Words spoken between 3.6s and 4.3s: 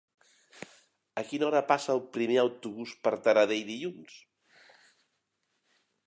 dilluns?